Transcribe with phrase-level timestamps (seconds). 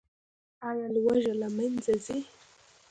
[0.69, 2.19] آیا لوږه له منځه ځي؟